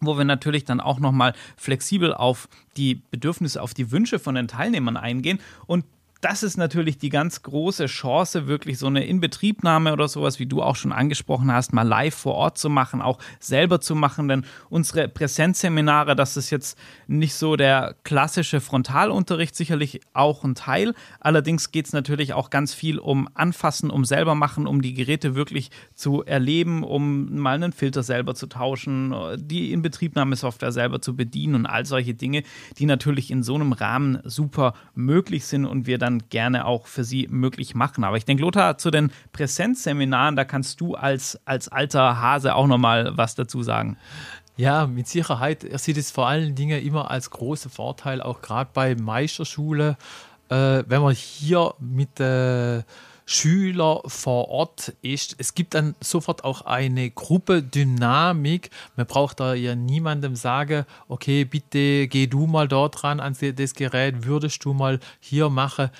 wo 0.00 0.16
wir 0.18 0.24
natürlich 0.24 0.64
dann 0.64 0.80
auch 0.80 0.98
nochmal 0.98 1.34
flexibel 1.56 2.14
auf 2.14 2.48
die 2.76 3.02
Bedürfnisse, 3.10 3.62
auf 3.62 3.74
die 3.74 3.90
Wünsche 3.90 4.18
von 4.18 4.34
den 4.34 4.48
Teilnehmern 4.48 4.96
eingehen 4.96 5.40
und 5.66 5.84
das 6.22 6.42
ist 6.42 6.56
natürlich 6.56 6.96
die 6.98 7.10
ganz 7.10 7.42
große 7.42 7.86
Chance, 7.86 8.46
wirklich 8.46 8.78
so 8.78 8.86
eine 8.86 9.04
Inbetriebnahme 9.04 9.92
oder 9.92 10.08
sowas, 10.08 10.38
wie 10.38 10.46
du 10.46 10.62
auch 10.62 10.76
schon 10.76 10.92
angesprochen 10.92 11.52
hast, 11.52 11.72
mal 11.72 11.86
live 11.86 12.14
vor 12.14 12.34
Ort 12.34 12.58
zu 12.58 12.70
machen, 12.70 13.02
auch 13.02 13.18
selber 13.38 13.80
zu 13.80 13.94
machen. 13.94 14.28
Denn 14.28 14.44
unsere 14.70 15.08
Präsenzseminare, 15.08 16.16
das 16.16 16.36
ist 16.36 16.50
jetzt 16.50 16.78
nicht 17.06 17.34
so 17.34 17.56
der 17.56 17.96
klassische 18.02 18.60
Frontalunterricht, 18.60 19.54
sicherlich 19.54 20.00
auch 20.14 20.42
ein 20.42 20.54
Teil. 20.54 20.94
Allerdings 21.20 21.70
geht 21.70 21.86
es 21.86 21.92
natürlich 21.92 22.32
auch 22.32 22.48
ganz 22.48 22.72
viel 22.72 22.98
um 22.98 23.28
Anfassen, 23.34 23.90
um 23.90 24.04
selber 24.04 24.34
machen, 24.34 24.66
um 24.66 24.80
die 24.80 24.94
Geräte 24.94 25.34
wirklich 25.34 25.70
zu 25.94 26.24
erleben, 26.24 26.82
um 26.82 27.36
mal 27.36 27.54
einen 27.56 27.72
Filter 27.72 28.02
selber 28.02 28.34
zu 28.34 28.46
tauschen, 28.46 29.14
die 29.36 29.72
Inbetriebnahmesoftware 29.72 30.72
selber 30.72 31.02
zu 31.02 31.14
bedienen 31.14 31.54
und 31.54 31.66
all 31.66 31.84
solche 31.84 32.14
Dinge, 32.14 32.42
die 32.78 32.86
natürlich 32.86 33.30
in 33.30 33.42
so 33.42 33.54
einem 33.54 33.72
Rahmen 33.72 34.18
super 34.24 34.72
möglich 34.94 35.44
sind 35.44 35.66
und 35.66 35.86
wir 35.86 35.98
dann 35.98 36.15
gerne 36.28 36.66
auch 36.66 36.86
für 36.86 37.04
Sie 37.04 37.28
möglich 37.28 37.74
machen. 37.74 38.04
Aber 38.04 38.16
ich 38.16 38.24
denke, 38.24 38.42
Lothar, 38.42 38.78
zu 38.78 38.90
den 38.90 39.10
Präsenzseminaren, 39.32 40.36
da 40.36 40.44
kannst 40.44 40.80
du 40.80 40.94
als, 40.94 41.40
als 41.44 41.68
alter 41.68 42.20
Hase 42.20 42.54
auch 42.54 42.66
nochmal 42.66 43.16
was 43.16 43.34
dazu 43.34 43.62
sagen. 43.62 43.96
Ja, 44.56 44.86
mit 44.86 45.06
Sicherheit. 45.06 45.64
Er 45.64 45.78
sieht 45.78 45.98
es 45.98 46.10
vor 46.10 46.26
allen 46.26 46.54
Dingen 46.54 46.82
immer 46.82 47.10
als 47.10 47.30
großen 47.30 47.70
Vorteil, 47.70 48.22
auch 48.22 48.40
gerade 48.40 48.70
bei 48.72 48.94
Meisterschule, 48.94 49.98
äh, 50.48 50.82
wenn 50.86 51.02
man 51.02 51.14
hier 51.14 51.74
mit 51.78 52.18
äh, 52.20 52.82
Schüler 53.26 54.02
vor 54.06 54.48
Ort 54.48 54.94
ist. 55.02 55.34
Es 55.38 55.54
gibt 55.54 55.74
dann 55.74 55.96
sofort 56.00 56.44
auch 56.44 56.62
eine 56.62 57.10
Gruppendynamik. 57.10 58.70
Man 58.94 59.06
braucht 59.06 59.40
da 59.40 59.54
ja 59.54 59.74
niemandem 59.74 60.36
sagen, 60.36 60.86
okay, 61.08 61.44
bitte 61.44 62.06
geh 62.06 62.28
du 62.28 62.46
mal 62.46 62.68
dort 62.68 63.02
ran 63.02 63.18
an 63.18 63.36
das 63.56 63.74
Gerät, 63.74 64.24
würdest 64.24 64.64
du 64.64 64.72
mal 64.72 65.00
hier 65.18 65.50
machen. 65.50 65.90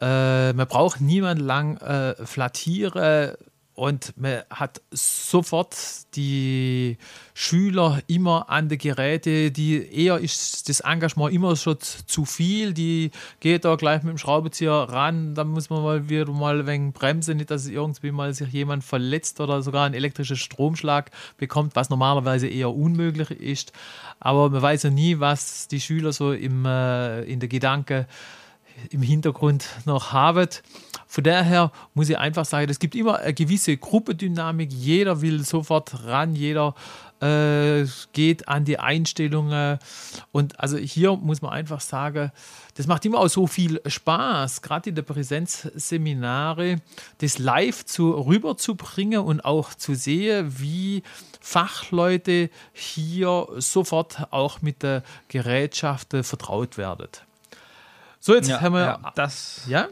Äh, 0.00 0.52
man 0.52 0.68
braucht 0.68 1.00
niemand 1.00 1.40
lang 1.40 1.76
äh, 1.78 2.14
flattieren 2.24 3.34
und 3.78 4.12
man 4.16 4.42
hat 4.50 4.82
sofort 4.90 5.76
die 6.16 6.98
Schüler 7.32 8.02
immer 8.08 8.50
an 8.50 8.68
die 8.68 8.76
Geräte, 8.76 9.52
die 9.52 9.76
eher 9.94 10.18
ist 10.18 10.68
das 10.68 10.80
Engagement 10.80 11.32
immer 11.32 11.54
schon 11.54 11.78
zu 11.78 12.24
viel, 12.24 12.74
die 12.74 13.12
geht 13.38 13.64
da 13.64 13.76
gleich 13.76 14.02
mit 14.02 14.10
dem 14.10 14.18
Schraubenzieher 14.18 14.72
ran, 14.72 15.36
dann 15.36 15.48
muss 15.48 15.70
man 15.70 15.84
mal 15.84 16.08
wieder 16.08 16.32
mal 16.32 16.58
ein 16.58 16.66
wenig 16.66 16.94
bremsen, 16.94 17.36
nicht, 17.36 17.52
dass 17.52 17.68
irgendwie 17.68 18.10
mal 18.10 18.34
sich 18.34 18.48
jemand 18.48 18.82
verletzt 18.82 19.40
oder 19.40 19.62
sogar 19.62 19.86
einen 19.86 19.94
elektrischen 19.94 20.36
Stromschlag 20.36 21.12
bekommt, 21.36 21.76
was 21.76 21.88
normalerweise 21.88 22.48
eher 22.48 22.74
unmöglich 22.74 23.30
ist. 23.30 23.72
Aber 24.18 24.50
man 24.50 24.60
weiß 24.60 24.82
ja 24.82 24.90
nie, 24.90 25.20
was 25.20 25.68
die 25.68 25.80
Schüler 25.80 26.12
so 26.12 26.32
im, 26.32 26.64
äh, 26.64 27.22
in 27.22 27.38
der 27.38 27.48
Gedanke 27.48 28.08
im 28.90 29.02
Hintergrund 29.02 29.68
noch 29.84 30.12
haben. 30.12 30.48
Von 31.10 31.24
daher 31.24 31.72
muss 31.94 32.10
ich 32.10 32.18
einfach 32.18 32.44
sagen, 32.44 32.70
es 32.70 32.78
gibt 32.78 32.94
immer 32.94 33.18
eine 33.18 33.32
gewisse 33.32 33.76
Gruppendynamik. 33.76 34.70
Jeder 34.70 35.22
will 35.22 35.42
sofort 35.42 36.04
ran, 36.04 36.34
jeder 36.34 36.74
äh, 37.20 37.86
geht 38.12 38.46
an 38.46 38.66
die 38.66 38.78
Einstellungen. 38.78 39.78
Und 40.32 40.60
also 40.60 40.76
hier 40.76 41.16
muss 41.16 41.40
man 41.40 41.52
einfach 41.52 41.80
sagen, 41.80 42.30
das 42.74 42.86
macht 42.86 43.06
immer 43.06 43.20
auch 43.20 43.28
so 43.28 43.46
viel 43.46 43.80
Spaß, 43.86 44.60
gerade 44.60 44.90
in 44.90 44.96
der 44.96 45.02
Präsenzseminare, 45.02 46.76
das 47.18 47.38
live 47.38 47.86
zu, 47.86 48.10
rüberzubringen 48.10 49.20
und 49.20 49.44
auch 49.44 49.72
zu 49.74 49.94
sehen, 49.94 50.60
wie 50.60 51.02
Fachleute 51.40 52.50
hier 52.74 53.48
sofort 53.56 54.26
auch 54.30 54.60
mit 54.60 54.82
der 54.82 55.02
Gerätschaft 55.28 56.08
vertraut 56.20 56.76
werden. 56.76 57.08
So, 58.20 58.34
jetzt 58.34 58.48
ja, 58.48 58.60
haben 58.60 58.74
wir 58.74 58.80
ja, 58.80 59.12
das. 59.14 59.62
Ja? 59.68 59.88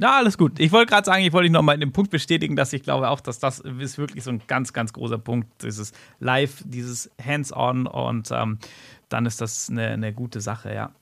Na, 0.00 0.18
alles 0.18 0.38
gut. 0.38 0.60
Ich 0.60 0.70
wollte 0.70 0.90
gerade 0.90 1.04
sagen, 1.04 1.24
ich 1.24 1.32
wollte 1.32 1.46
dich 1.46 1.52
nochmal 1.52 1.74
in 1.74 1.80
dem 1.80 1.90
Punkt 1.90 2.12
bestätigen, 2.12 2.54
dass 2.54 2.72
ich 2.72 2.84
glaube 2.84 3.08
auch, 3.10 3.18
dass 3.18 3.40
das 3.40 3.58
ist 3.58 3.98
wirklich 3.98 4.22
so 4.22 4.30
ein 4.30 4.40
ganz, 4.46 4.72
ganz 4.72 4.92
großer 4.92 5.18
Punkt. 5.18 5.48
Dieses 5.64 5.92
Live, 6.20 6.62
dieses 6.64 7.10
Hands-on 7.20 7.88
und 7.88 8.30
ähm, 8.30 8.58
dann 9.08 9.26
ist 9.26 9.40
das 9.40 9.68
eine, 9.68 9.88
eine 9.88 10.12
gute 10.12 10.40
Sache, 10.40 10.72
ja. 10.72 10.92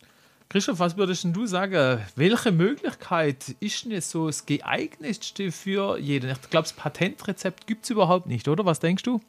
Christoph, 0.48 0.78
was 0.78 0.96
würdest 0.96 1.26
du 1.30 1.44
sagen? 1.44 2.00
Welche 2.14 2.52
Möglichkeit 2.52 3.54
ist 3.60 3.84
denn 3.84 4.00
so 4.00 4.28
das 4.28 4.46
geeignetste 4.46 5.52
für 5.52 5.98
jeden? 5.98 6.30
Ich 6.30 6.48
glaube, 6.48 6.62
das 6.62 6.72
Patentrezept 6.72 7.66
gibt 7.66 7.84
es 7.84 7.90
überhaupt 7.90 8.26
nicht, 8.26 8.48
oder? 8.48 8.64
Was 8.64 8.80
denkst 8.80 9.02
du? 9.02 9.20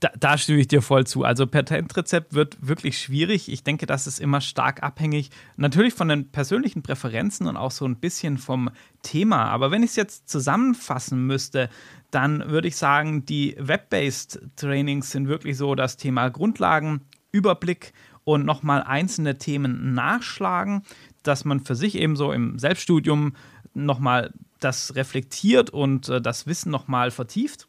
Da, 0.00 0.10
da, 0.18 0.38
stimme 0.38 0.60
ich 0.60 0.68
dir 0.68 0.82
voll 0.82 1.06
zu. 1.06 1.24
Also 1.24 1.46
Patentrezept 1.46 2.34
wird 2.34 2.56
wirklich 2.60 2.98
schwierig. 2.98 3.50
Ich 3.50 3.62
denke, 3.62 3.86
das 3.86 4.06
ist 4.06 4.20
immer 4.20 4.40
stark 4.40 4.82
abhängig, 4.82 5.30
natürlich 5.56 5.94
von 5.94 6.08
den 6.08 6.30
persönlichen 6.30 6.82
Präferenzen 6.82 7.46
und 7.46 7.56
auch 7.56 7.70
so 7.70 7.84
ein 7.86 7.96
bisschen 7.96 8.38
vom 8.38 8.70
Thema. 9.02 9.46
Aber 9.46 9.70
wenn 9.70 9.82
ich 9.82 9.90
es 9.90 9.96
jetzt 9.96 10.28
zusammenfassen 10.28 11.26
müsste, 11.26 11.68
dann 12.10 12.48
würde 12.50 12.68
ich 12.68 12.76
sagen, 12.76 13.24
die 13.24 13.56
Web-based 13.58 14.40
Trainings 14.56 15.10
sind 15.10 15.28
wirklich 15.28 15.56
so 15.56 15.74
das 15.74 15.96
Thema 15.96 16.28
Grundlagen, 16.28 17.02
Überblick 17.32 17.92
und 18.24 18.44
nochmal 18.44 18.82
einzelne 18.82 19.38
Themen 19.38 19.94
nachschlagen, 19.94 20.82
dass 21.22 21.44
man 21.44 21.60
für 21.60 21.74
sich 21.74 21.96
eben 21.96 22.16
so 22.16 22.32
im 22.32 22.58
Selbststudium 22.58 23.34
nochmal 23.74 24.32
das 24.60 24.94
reflektiert 24.94 25.70
und 25.70 26.08
äh, 26.08 26.20
das 26.20 26.46
Wissen 26.46 26.70
nochmal 26.70 27.10
vertieft 27.10 27.68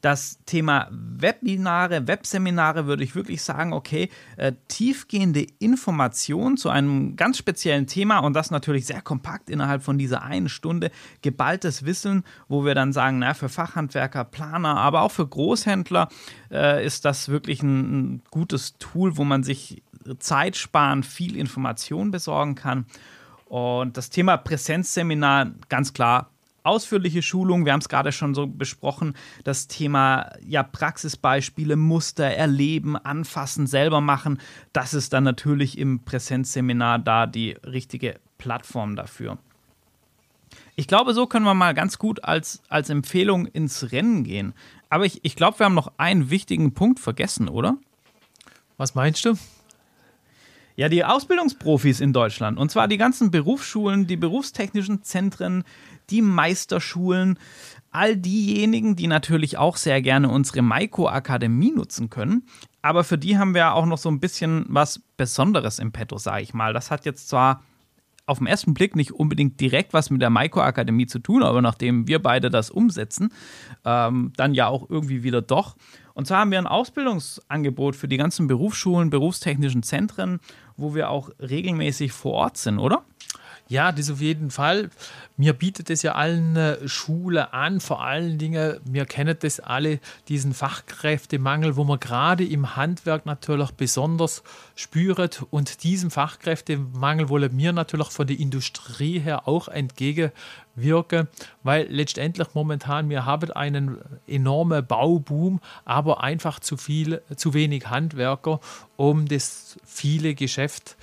das 0.00 0.38
Thema 0.46 0.88
Webinare, 0.90 2.06
Webseminare 2.06 2.86
würde 2.86 3.04
ich 3.04 3.14
wirklich 3.14 3.42
sagen, 3.42 3.72
okay, 3.72 4.10
äh, 4.36 4.52
tiefgehende 4.68 5.46
Informationen 5.58 6.56
zu 6.56 6.68
einem 6.68 7.16
ganz 7.16 7.38
speziellen 7.38 7.86
Thema 7.86 8.18
und 8.18 8.34
das 8.34 8.50
natürlich 8.50 8.86
sehr 8.86 9.02
kompakt 9.02 9.50
innerhalb 9.50 9.82
von 9.82 9.98
dieser 9.98 10.22
einen 10.22 10.48
Stunde, 10.48 10.90
geballtes 11.22 11.84
Wissen, 11.84 12.24
wo 12.48 12.64
wir 12.64 12.74
dann 12.74 12.92
sagen, 12.92 13.18
na, 13.18 13.34
für 13.34 13.48
Fachhandwerker, 13.48 14.24
Planer, 14.24 14.76
aber 14.76 15.02
auch 15.02 15.12
für 15.12 15.26
Großhändler 15.26 16.08
äh, 16.50 16.84
ist 16.84 17.04
das 17.04 17.28
wirklich 17.28 17.62
ein, 17.62 18.14
ein 18.14 18.22
gutes 18.30 18.78
Tool, 18.78 19.16
wo 19.16 19.24
man 19.24 19.42
sich 19.42 19.82
Zeit 20.18 20.56
sparen, 20.56 21.02
viel 21.02 21.36
Information 21.36 22.10
besorgen 22.10 22.54
kann. 22.54 22.86
Und 23.46 23.96
das 23.96 24.10
Thema 24.10 24.36
Präsenzseminar, 24.36 25.52
ganz 25.68 25.92
klar, 25.92 26.30
ausführliche 26.66 27.22
Schulung. 27.22 27.64
Wir 27.64 27.72
haben 27.72 27.80
es 27.80 27.88
gerade 27.88 28.12
schon 28.12 28.34
so 28.34 28.46
besprochen. 28.46 29.14
Das 29.44 29.68
Thema 29.68 30.32
ja, 30.46 30.62
Praxisbeispiele, 30.62 31.76
Muster 31.76 32.26
erleben, 32.26 32.96
anfassen, 32.96 33.66
selber 33.66 34.00
machen. 34.00 34.38
Das 34.72 34.94
ist 34.94 35.12
dann 35.12 35.24
natürlich 35.24 35.78
im 35.78 36.00
Präsenzseminar 36.00 36.98
da 36.98 37.26
die 37.26 37.52
richtige 37.64 38.16
Plattform 38.38 38.96
dafür. 38.96 39.38
Ich 40.74 40.86
glaube, 40.86 41.14
so 41.14 41.26
können 41.26 41.46
wir 41.46 41.54
mal 41.54 41.74
ganz 41.74 41.98
gut 41.98 42.22
als, 42.24 42.62
als 42.68 42.90
Empfehlung 42.90 43.46
ins 43.46 43.92
Rennen 43.92 44.24
gehen. 44.24 44.52
Aber 44.90 45.06
ich, 45.06 45.24
ich 45.24 45.36
glaube, 45.36 45.58
wir 45.58 45.66
haben 45.66 45.74
noch 45.74 45.92
einen 45.96 46.30
wichtigen 46.30 46.74
Punkt 46.74 47.00
vergessen, 47.00 47.48
oder? 47.48 47.78
Was 48.76 48.94
meinst 48.94 49.24
du? 49.24 49.34
Ja, 50.76 50.90
die 50.90 51.04
Ausbildungsprofis 51.04 52.00
in 52.00 52.12
Deutschland. 52.12 52.58
Und 52.58 52.70
zwar 52.70 52.86
die 52.86 52.98
ganzen 52.98 53.30
Berufsschulen, 53.30 54.06
die 54.06 54.18
berufstechnischen 54.18 55.02
Zentren, 55.02 55.64
die 56.10 56.20
Meisterschulen, 56.20 57.38
all 57.90 58.14
diejenigen, 58.14 58.94
die 58.94 59.06
natürlich 59.06 59.56
auch 59.56 59.78
sehr 59.78 60.02
gerne 60.02 60.28
unsere 60.28 60.60
Maiko-Akademie 60.60 61.72
nutzen 61.72 62.10
können. 62.10 62.46
Aber 62.82 63.04
für 63.04 63.16
die 63.16 63.38
haben 63.38 63.54
wir 63.54 63.72
auch 63.72 63.86
noch 63.86 63.96
so 63.96 64.10
ein 64.10 64.20
bisschen 64.20 64.66
was 64.68 65.00
Besonderes 65.16 65.78
im 65.78 65.92
Petto, 65.92 66.18
sage 66.18 66.42
ich 66.42 66.52
mal. 66.52 66.74
Das 66.74 66.90
hat 66.90 67.06
jetzt 67.06 67.30
zwar 67.30 67.62
auf 68.26 68.38
den 68.38 68.46
ersten 68.46 68.74
Blick 68.74 68.96
nicht 68.96 69.12
unbedingt 69.12 69.60
direkt 69.60 69.92
was 69.92 70.10
mit 70.10 70.20
der 70.20 70.30
Maiko-Akademie 70.30 71.06
zu 71.06 71.20
tun, 71.20 71.42
aber 71.42 71.62
nachdem 71.62 72.08
wir 72.08 72.20
beide 72.20 72.50
das 72.50 72.70
umsetzen, 72.70 73.32
ähm, 73.84 74.32
dann 74.36 74.52
ja 74.52 74.66
auch 74.66 74.90
irgendwie 74.90 75.22
wieder 75.22 75.42
doch. 75.42 75.76
Und 76.12 76.26
zwar 76.26 76.40
haben 76.40 76.50
wir 76.50 76.58
ein 76.58 76.66
Ausbildungsangebot 76.66 77.94
für 77.94 78.08
die 78.08 78.16
ganzen 78.16 78.46
Berufsschulen, 78.46 79.10
berufstechnischen 79.10 79.82
Zentren, 79.82 80.40
wo 80.76 80.94
wir 80.94 81.10
auch 81.10 81.30
regelmäßig 81.40 82.12
vor 82.12 82.32
Ort 82.32 82.56
sind, 82.56 82.78
oder? 82.78 83.04
Ja, 83.68 83.90
das 83.90 84.10
auf 84.10 84.20
jeden 84.20 84.52
Fall. 84.52 84.90
Mir 85.36 85.52
bietet 85.52 85.90
es 85.90 86.02
ja 86.02 86.14
allen 86.14 86.54
äh, 86.54 86.88
Schule 86.88 87.52
an, 87.52 87.80
vor 87.80 88.04
allen 88.04 88.38
Dingen, 88.38 88.78
wir 88.84 89.06
kennen 89.06 89.36
das 89.40 89.58
alle, 89.58 89.98
diesen 90.28 90.54
Fachkräftemangel, 90.54 91.74
wo 91.74 91.82
man 91.82 91.98
gerade 91.98 92.44
im 92.44 92.76
Handwerk 92.76 93.26
natürlich 93.26 93.72
besonders 93.72 94.44
spürt. 94.76 95.44
Und 95.50 95.82
diesem 95.82 96.12
Fachkräftemangel 96.12 97.28
wollen 97.28 97.58
wir 97.58 97.72
natürlich 97.72 98.08
von 98.10 98.28
der 98.28 98.38
Industrie 98.38 99.18
her 99.18 99.48
auch 99.48 99.66
entgegenwirken, 99.66 101.26
weil 101.64 101.88
letztendlich 101.90 102.54
momentan 102.54 103.10
wir 103.10 103.24
haben 103.24 103.50
einen 103.50 103.98
enormen 104.28 104.86
Bauboom, 104.86 105.60
aber 105.84 106.22
einfach 106.22 106.60
zu 106.60 106.76
viel, 106.76 107.20
zu 107.34 107.52
wenig 107.52 107.90
Handwerker, 107.90 108.60
um 108.96 109.26
das 109.26 109.76
viele 109.84 110.36
Geschäft 110.36 110.90
zu 110.90 110.96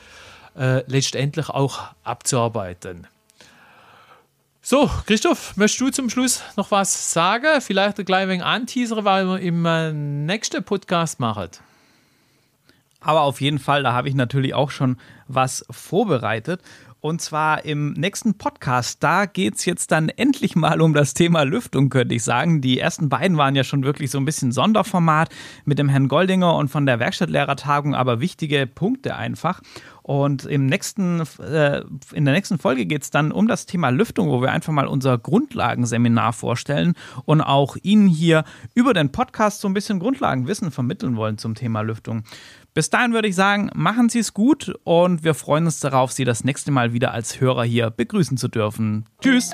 äh, 0.57 0.83
letztendlich 0.87 1.49
auch 1.49 1.81
abzuarbeiten. 2.03 3.07
So, 4.61 4.89
Christoph, 5.05 5.57
möchtest 5.57 5.81
du 5.81 5.89
zum 5.89 6.09
Schluss 6.09 6.41
noch 6.55 6.71
was 6.71 7.11
sagen? 7.11 7.59
Vielleicht 7.59 7.99
ein 7.99 8.05
klein 8.05 8.29
wenig 8.29 8.45
anteasern, 8.45 9.03
weil 9.03 9.25
wir 9.27 9.39
im 9.39 9.65
äh, 9.65 9.91
nächsten 9.91 10.63
Podcast 10.63 11.19
machen. 11.19 11.49
Aber 13.01 13.21
auf 13.23 13.41
jeden 13.41 13.59
Fall, 13.59 13.83
da 13.83 13.91
habe 13.91 14.07
ich 14.07 14.15
natürlich 14.15 14.53
auch 14.53 14.71
schon 14.71 14.97
was 15.27 15.65
vorbereitet. 15.69 16.61
Und 17.01 17.21
zwar 17.21 17.65
im 17.65 17.91
nächsten 17.91 18.37
Podcast. 18.37 19.03
Da 19.03 19.25
geht 19.25 19.55
es 19.55 19.65
jetzt 19.65 19.91
dann 19.91 20.07
endlich 20.07 20.55
mal 20.55 20.79
um 20.79 20.93
das 20.93 21.13
Thema 21.13 21.43
Lüftung, 21.43 21.89
könnte 21.89 22.15
ich 22.15 22.23
sagen. 22.23 22.61
Die 22.61 22.79
ersten 22.79 23.09
beiden 23.09 23.35
waren 23.35 23.55
ja 23.55 23.65
schon 23.65 23.83
wirklich 23.83 24.09
so 24.09 24.17
ein 24.17 24.23
bisschen 24.23 24.53
Sonderformat 24.53 25.27
mit 25.65 25.79
dem 25.79 25.89
Herrn 25.89 26.07
Goldinger 26.07 26.55
und 26.55 26.69
von 26.69 26.85
der 26.85 26.99
Werkstattlehrertagung, 26.99 27.93
aber 27.93 28.21
wichtige 28.21 28.65
Punkte 28.65 29.17
einfach. 29.17 29.59
Und 30.03 30.45
im 30.45 30.65
nächsten, 30.65 31.21
äh, 31.39 31.81
in 32.11 32.25
der 32.25 32.33
nächsten 32.33 32.59
Folge 32.59 32.85
geht 32.85 33.03
es 33.03 33.09
dann 33.09 33.31
um 33.31 33.47
das 33.47 33.65
Thema 33.65 33.89
Lüftung, 33.89 34.29
wo 34.29 34.41
wir 34.41 34.51
einfach 34.51 34.73
mal 34.73 34.85
unser 34.85 35.17
Grundlagenseminar 35.17 36.33
vorstellen 36.33 36.93
und 37.25 37.41
auch 37.41 37.77
Ihnen 37.81 38.07
hier 38.07 38.43
über 38.75 38.93
den 38.93 39.11
Podcast 39.11 39.61
so 39.61 39.67
ein 39.67 39.73
bisschen 39.73 39.99
Grundlagenwissen 39.99 40.71
vermitteln 40.71 41.15
wollen 41.15 41.37
zum 41.37 41.55
Thema 41.55 41.81
Lüftung. 41.81 42.23
Bis 42.73 42.89
dahin 42.89 43.13
würde 43.13 43.27
ich 43.27 43.35
sagen, 43.35 43.69
machen 43.75 44.09
Sie 44.09 44.19
es 44.19 44.33
gut 44.33 44.73
und 44.83 45.23
wir 45.23 45.35
freuen 45.35 45.65
uns 45.65 45.79
darauf, 45.79 46.11
Sie 46.11 46.25
das 46.25 46.43
nächste 46.43 46.71
Mal 46.71 46.91
wieder 46.91 47.13
als 47.13 47.39
Hörer 47.39 47.63
hier 47.63 47.89
begrüßen 47.89 48.37
zu 48.37 48.49
dürfen. 48.49 49.05
Tschüss! 49.21 49.51